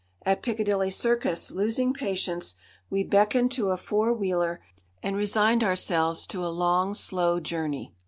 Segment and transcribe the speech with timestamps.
[0.25, 2.55] At Piccadilly Circus, losing patience,
[2.89, 4.59] we beckoned to a four wheeler
[5.03, 7.93] and resigned ourselves to a long, slow journey.